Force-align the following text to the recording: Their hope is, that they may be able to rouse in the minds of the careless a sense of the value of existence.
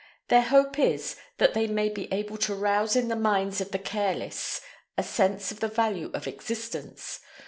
Their 0.29 0.41
hope 0.41 0.79
is, 0.79 1.15
that 1.37 1.53
they 1.53 1.67
may 1.67 1.87
be 1.87 2.11
able 2.11 2.37
to 2.37 2.55
rouse 2.55 2.95
in 2.95 3.07
the 3.07 3.15
minds 3.15 3.61
of 3.61 3.69
the 3.69 3.77
careless 3.77 4.59
a 4.97 5.03
sense 5.03 5.51
of 5.51 5.59
the 5.59 5.67
value 5.67 6.09
of 6.15 6.25
existence. 6.25 7.19